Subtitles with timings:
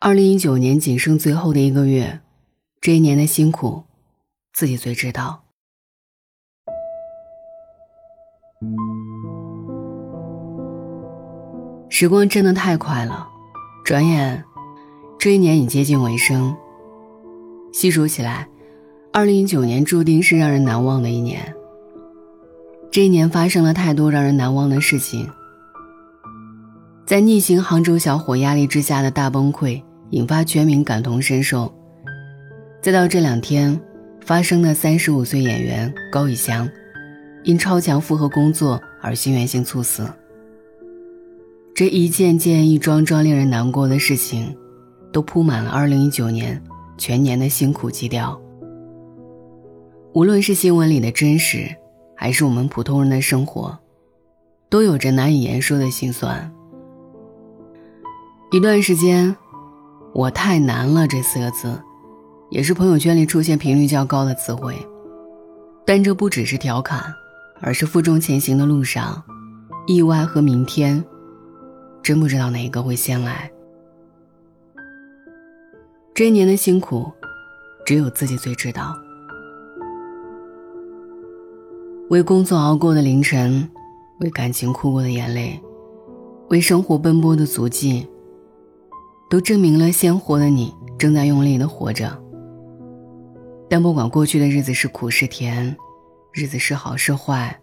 [0.00, 2.20] 二零一九年仅剩最后的一个月，
[2.80, 3.82] 这一年的辛苦，
[4.52, 5.42] 自己最知道。
[11.88, 13.28] 时光真的太快了，
[13.84, 14.44] 转眼，
[15.18, 16.56] 这一年已接近尾声。
[17.72, 18.48] 细数起来，
[19.12, 21.52] 二零一九年注定是让人难忘的一年。
[22.92, 25.28] 这一年发生了太多让人难忘的事情，
[27.04, 29.82] 在逆行杭州小伙压力之下的大崩溃。
[30.10, 31.72] 引发全民感同身受。
[32.80, 33.78] 再到这两天
[34.20, 36.68] 发生的三十五岁演员高以翔，
[37.42, 40.08] 因超强负荷工作而心源性猝死。
[41.74, 44.56] 这一件件、一桩桩令人难过的事情，
[45.12, 46.62] 都铺满了二零一九年
[46.96, 48.40] 全年的辛苦基调。
[50.14, 51.68] 无论是新闻里的真实，
[52.16, 53.78] 还是我们普通人的生活，
[54.68, 56.50] 都有着难以言说的心酸。
[58.52, 59.36] 一段时间。
[60.12, 61.80] 我太难了这四个字，
[62.50, 64.74] 也是朋友圈里出现频率较高的词汇。
[65.84, 67.02] 但这不只是调侃，
[67.60, 69.22] 而是负重前行的路上，
[69.86, 71.04] 意外和明天，
[72.02, 73.50] 真不知道哪一个会先来。
[76.14, 77.10] 这一年的辛苦，
[77.86, 78.94] 只有自己最知道。
[82.10, 83.70] 为工作熬过的凌晨，
[84.20, 85.60] 为感情哭过的眼泪，
[86.48, 88.08] 为生活奔波的足迹。
[89.28, 92.18] 都证明了鲜活的你正在用力的活着。
[93.68, 95.76] 但不管过去的日子是苦是甜，
[96.32, 97.60] 日子是好是坏，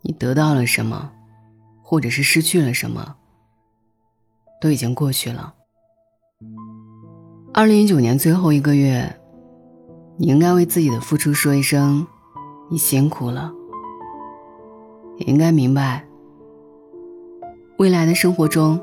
[0.00, 1.12] 你得到了什么，
[1.82, 3.16] 或者是失去了什么，
[4.60, 5.54] 都已经过去了。
[7.52, 9.14] 二零一九年最后一个月，
[10.16, 12.06] 你应该为自己的付出说一声，
[12.70, 13.52] 你辛苦了。
[15.18, 16.06] 也应该明白，
[17.76, 18.80] 未来的生活中，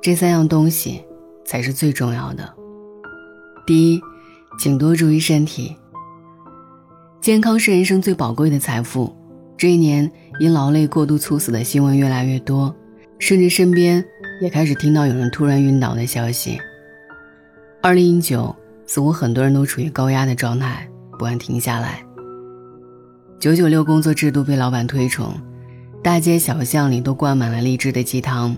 [0.00, 1.04] 这三样东西。
[1.48, 2.46] 才是最重要的。
[3.66, 4.00] 第一，
[4.58, 5.74] 请多注意身体。
[7.22, 9.16] 健康是人生最宝贵的财富。
[9.56, 12.74] 这一年，因劳累过度猝死的新闻越来越多，
[13.18, 14.04] 甚至身边
[14.42, 16.60] 也开始听到有人突然晕倒的消息。
[17.80, 18.54] 二零一九，
[18.86, 20.86] 似乎很多人都处于高压的状态，
[21.18, 22.04] 不敢停下来。
[23.40, 25.32] 九九六工作制度被老板推崇，
[26.02, 28.54] 大街小巷里都灌满了励志的鸡汤。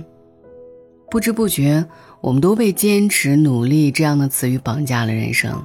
[1.11, 1.85] 不知不觉，
[2.21, 5.65] 我们都被“坚持”“努力”这样的词语绑架了人生，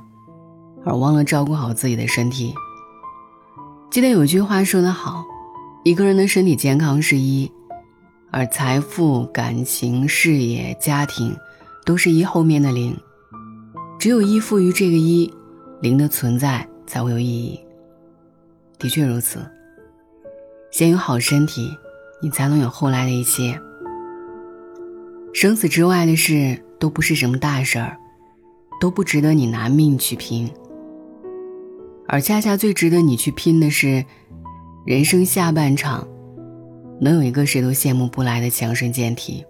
[0.86, 2.54] 而忘了照顾好自己的身体。
[3.92, 5.26] 记得有句话说得好
[5.84, 7.52] ：“一个人的身体健康是一，
[8.32, 11.36] 而财富、感情、事业、家庭，
[11.86, 12.96] 都是一后面的零。
[14.00, 15.34] 只有依附于这个一，
[15.82, 17.60] 零的存在才会有意义。”
[18.80, 19.40] 的确如此。
[20.72, 21.70] 先有好身体，
[22.22, 23.60] 你才能有后来的一切。
[25.36, 28.00] 生死之外的事都不是什么大事儿，
[28.80, 30.50] 都不值得你拿命去拼。
[32.08, 34.06] 而恰恰最值得你去拼的是，
[34.86, 36.08] 人生下半场，
[37.02, 39.44] 能有一个谁都羡慕不来的强身健体。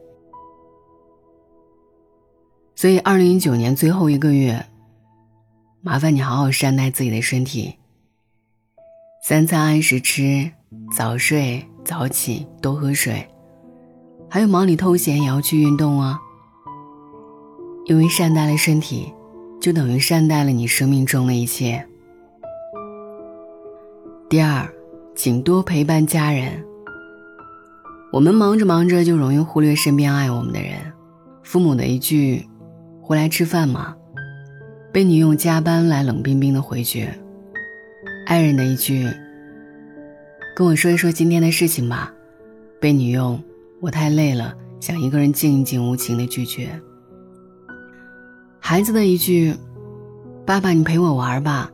[2.74, 4.66] 所以，二零一九年最后一个月，
[5.84, 7.76] 麻烦你好好善待自己的身体。
[9.24, 10.52] 三餐按时吃，
[10.98, 13.24] 早睡早起，多喝水。
[14.30, 16.20] 还有忙里偷闲也要去运动啊，
[17.86, 19.14] 因为善待了身体，
[19.62, 21.88] 就等于善待了你生命中的一切。
[24.28, 24.68] 第二，
[25.16, 26.64] 请多陪伴家人。
[28.12, 30.80] 我们忙着忙着就容易忽略身边爱我们的人，
[31.44, 32.46] 父母的一句
[33.02, 33.96] “回来吃饭吗”，
[34.92, 37.08] 被你用加班来冷冰冰的回绝；
[38.26, 39.08] 爱人的一句
[40.56, 42.14] “跟我说一说今天的事情吧”，
[42.82, 43.42] 被你用。
[43.82, 46.82] 我太累了，想一个人静一静，无情的拒绝。
[48.60, 49.56] 孩子的一句
[50.46, 51.72] “爸爸，你陪我玩吧”，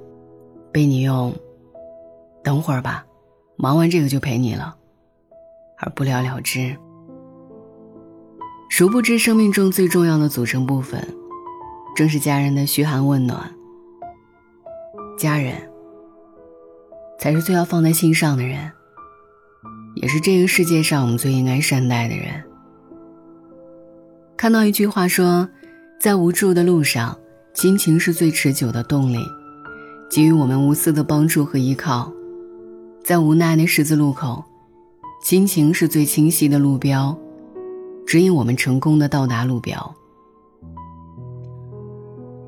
[0.73, 1.34] 被你用
[2.44, 3.06] “等会儿吧，
[3.56, 4.75] 忙完这个就陪你了”，
[5.79, 6.75] 而不了了之。
[8.69, 11.07] 殊不知，生命中最重要的组成部分，
[11.95, 13.53] 正是家人的嘘寒问暖。
[15.17, 15.55] 家人，
[17.20, 18.72] 才是最要放在心上的人。
[19.96, 22.43] 也是这个世界上我们最应该善待的人。
[24.38, 25.47] 看到一句话说，
[25.99, 27.17] 在无助的路上，
[27.53, 29.20] 亲情是最持久的动力，
[30.09, 32.11] 给予我们无私的帮助和依靠；
[33.03, 34.43] 在无奈的十字路口，
[35.23, 37.16] 亲情是最清晰的路标，
[38.08, 39.96] 指引我们成功的到达路标。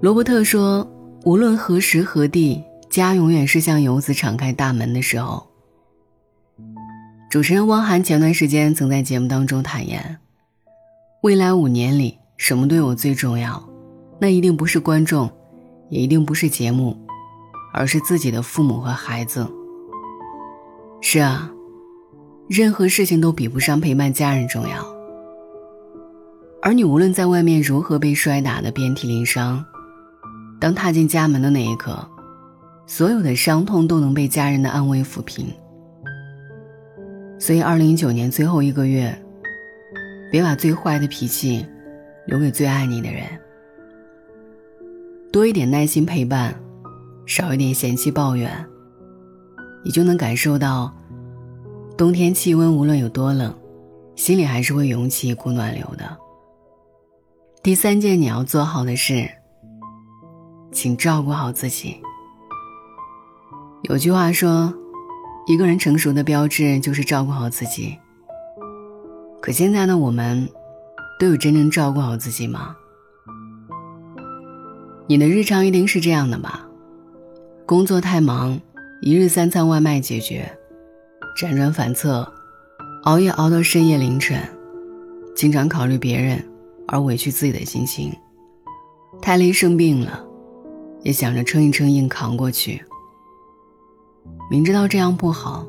[0.02, 0.88] 罗伯特说
[1.24, 5.46] ：“无论何时何地，家永远是向游子敞开大门的时候。”
[7.34, 10.20] 主持人汪涵前段时间曾在节目当中坦言
[11.24, 13.68] ：“未来五年里，什么对我最重要？
[14.20, 15.28] 那一定不是观众，
[15.90, 16.96] 也一定不是节目，
[17.74, 19.52] 而是自己的父母和孩子。
[21.02, 21.52] 是啊，
[22.48, 24.86] 任何事情都比不上陪伴家人重要。
[26.62, 29.66] 而你无论在外面如何被摔打的遍体鳞伤，
[30.60, 32.08] 当踏进家门的那一刻，
[32.86, 35.48] 所有的伤痛都能被家人的安慰抚平。
[37.40, 39.14] 所以，二零一九年最后一个月，
[40.32, 41.66] 别把最坏的脾气
[42.26, 43.24] 留给最爱你的人，
[45.32, 46.56] 多一点耐心陪伴，
[47.26, 48.50] 少一点嫌弃抱怨，
[49.84, 50.94] 你就能感受到，
[51.98, 53.54] 冬天气温无论有多冷，
[54.16, 56.18] 心里还是会涌起一股暖流的。
[57.62, 59.30] 第三件你要做好的事，
[60.72, 61.98] 请照顾好自己。
[63.84, 64.74] 有句话说，
[65.46, 67.98] 一个人成熟的标志就是照顾好自己。
[69.42, 70.48] 可现在的我们，
[71.20, 72.76] 都有真正照顾好自己吗？
[75.08, 76.66] 你的日常一定是这样的吧？
[77.66, 78.60] 工作太忙，
[79.02, 80.50] 一日三餐外卖解决，
[81.38, 82.32] 辗转反侧，
[83.04, 84.40] 熬夜熬到深夜凌晨，
[85.36, 86.42] 经常考虑别人。
[86.86, 88.14] 而委屈自己的心情，
[89.22, 90.22] 太累生病了，
[91.02, 92.84] 也想着撑一撑硬扛过去。
[94.50, 95.66] 明知道这样不好，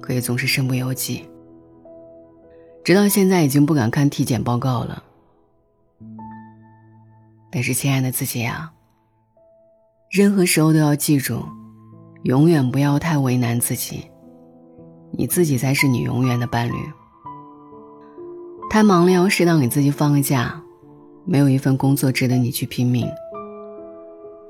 [0.00, 1.28] 可也总是身不由己。
[2.84, 5.02] 直到现在已经不敢看体检报告了。
[7.50, 8.72] 但是，亲爱的自己呀，
[10.10, 11.42] 任何时候都要记住，
[12.24, 14.04] 永远不要太为难自己，
[15.12, 16.74] 你自己才是你永远的伴侣。
[18.68, 20.60] 太忙了，要适当给自己放个假。
[21.26, 23.08] 没有一份工作值得你去拼命。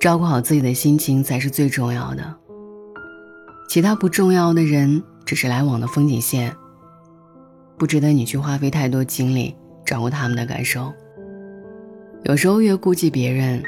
[0.01, 2.37] 照顾好自己的心情才是最重要的。
[3.69, 6.55] 其他不重要的人只是来往的风景线，
[7.77, 10.93] 不值得你去花费太多精力掌握他们的感受。
[12.25, 13.63] 有时候越顾忌别人，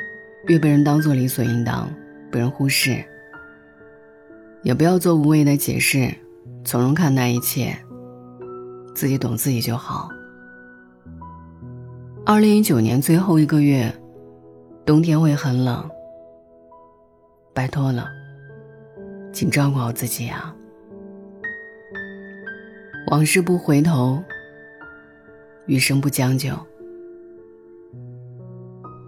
[0.47, 1.89] 越被人当做理所应当，
[2.31, 3.05] 被人忽视。
[4.63, 6.13] 也不要做无谓的解释，
[6.65, 7.77] 从容看待一切。
[8.95, 10.09] 自己懂自己就好。
[12.25, 13.95] 二零一九年最后一个月，
[14.85, 15.89] 冬天会很冷。
[17.53, 18.09] 拜托了，
[19.37, 20.57] 请照顾好自己啊！
[23.11, 24.25] 往事不回头，
[25.67, 26.53] 余生不将就。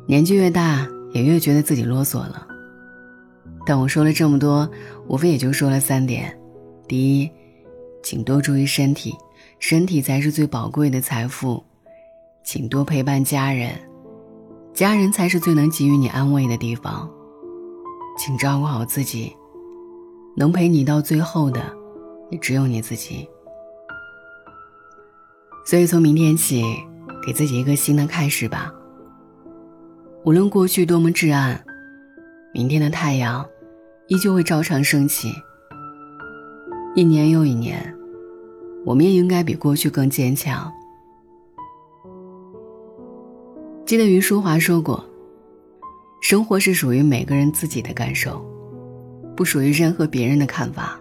[0.07, 2.47] 年纪越大，也越觉得自己啰嗦了。
[3.65, 4.71] 但我说了这么多，
[5.07, 6.39] 无非也就说了三点：
[6.87, 7.31] 第一，
[8.03, 9.15] 请多注意身体，
[9.59, 11.65] 身体才是最宝贵的财富。
[12.45, 13.73] 请多陪伴家人，
[14.75, 17.11] 家人才是最能给予你安慰的地方。
[18.19, 19.35] 请照顾好自己，
[20.39, 21.61] 能陪你到最后的，
[22.31, 23.29] 也只有你自己。
[25.67, 26.63] 所以从明天起，
[27.27, 28.73] 给自己一个新的开始吧。
[30.25, 31.61] 无论过去多么至暗，
[32.55, 33.45] 明天的太阳
[34.07, 35.33] 依旧会照常升起。
[36.95, 37.93] 一年又一年，
[38.87, 40.73] 我们也应该比过去更坚强。
[43.85, 45.05] 记得余淑华说过
[46.23, 48.45] ：“生活是属于每个人自己的感受，
[49.39, 50.99] 不属于任何别人的看法。”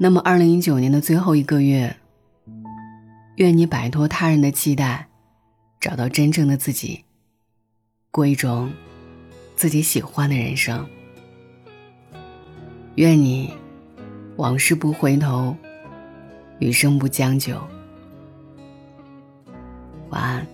[0.00, 1.94] 那么，二零一九年的最后一个月，
[3.36, 5.06] 愿你摆脱他人的期待，
[5.78, 7.04] 找到真正的自己，
[8.10, 8.72] 过一种
[9.54, 10.88] 自己喜欢的人生。
[12.94, 13.52] 愿你
[14.36, 15.54] 往事不回头，
[16.58, 17.60] 余生不将就。
[20.08, 20.53] 晚安。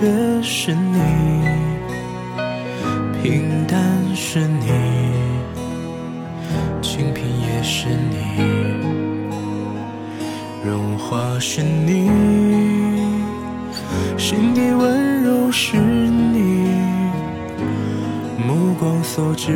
[0.00, 0.06] 却
[0.44, 0.96] 是你，
[3.20, 3.80] 平淡
[4.14, 4.68] 是你，
[6.80, 8.16] 清贫也是你，
[10.64, 12.08] 荣华是你，
[14.16, 16.70] 心底温柔是你，
[18.46, 19.50] 目光所至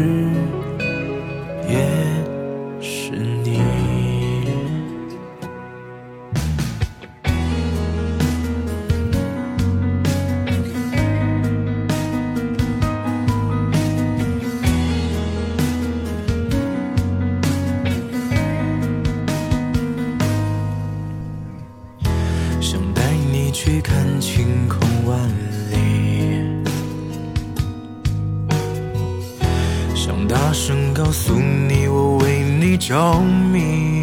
[30.95, 34.03] 告诉你，我为你着迷。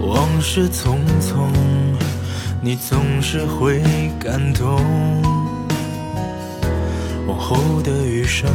[0.00, 1.48] 往事匆匆，
[2.60, 3.82] 你总是会
[4.20, 4.80] 感动。
[7.26, 8.48] 往后的余生，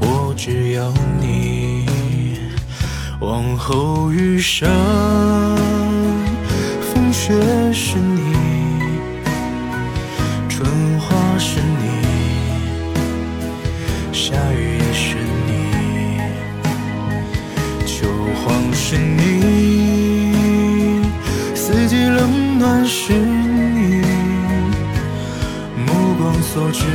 [0.00, 1.86] 我只要你。
[3.20, 4.68] 往后余生，
[6.80, 7.32] 风雪
[7.72, 7.96] 是
[22.90, 24.00] 是你，
[25.84, 26.86] 目光所至，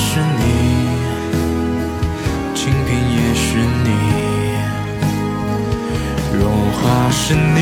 [0.00, 0.42] 是你，
[2.54, 3.88] 清贫也是你，
[6.38, 7.58] 荣华是你，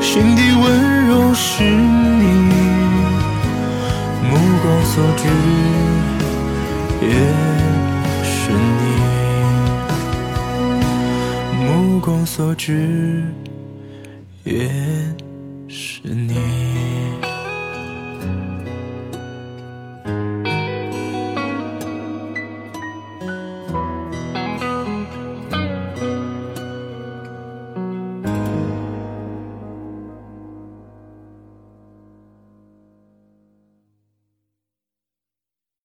[0.00, 2.24] 心底温柔是你，
[4.24, 5.22] 目光所至
[7.02, 7.08] 也
[8.24, 8.50] 是
[8.80, 8.82] 你。
[11.66, 13.22] 目光所至，
[14.44, 14.70] 也
[15.68, 17.27] 是你。